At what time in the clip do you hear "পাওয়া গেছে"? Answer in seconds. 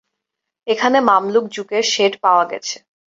2.23-2.77